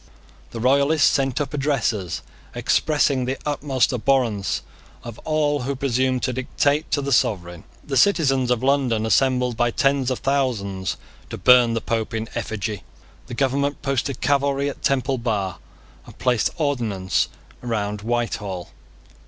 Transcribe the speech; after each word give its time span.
The 0.49 0.59
royalists 0.59 1.07
sent 1.11 1.39
up 1.39 1.53
addresses, 1.53 2.23
expressing 2.55 3.25
the 3.25 3.37
utmost 3.45 3.93
abhorrence 3.93 4.63
of 5.03 5.19
all 5.25 5.59
who 5.61 5.75
presumed 5.75 6.23
to 6.23 6.33
dictate 6.33 6.89
to 6.89 7.03
the 7.03 7.11
sovereign. 7.11 7.65
The 7.83 7.95
citizens 7.95 8.49
of 8.49 8.63
London 8.63 9.05
assembled 9.05 9.55
by 9.57 9.69
tens 9.69 10.09
of 10.09 10.17
thousands 10.17 10.97
to 11.29 11.37
burn 11.37 11.75
the 11.75 11.81
Pope 11.81 12.15
in 12.15 12.27
effigy. 12.33 12.81
The 13.27 13.35
government 13.35 13.83
posted 13.83 14.21
cavalry 14.21 14.69
at 14.71 14.81
Temple 14.81 15.19
Bar, 15.19 15.59
and 16.07 16.17
placed 16.17 16.49
ordnance 16.57 17.27
round 17.61 18.01
Whitehall. 18.01 18.69